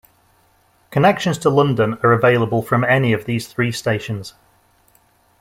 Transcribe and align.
Connections 0.89 1.37
to 1.37 1.51
London 1.51 1.95
are 2.01 2.11
available 2.11 2.63
from 2.63 2.83
any 2.83 3.13
of 3.13 3.25
these 3.25 3.47
three 3.47 3.71
stations. 3.71 4.33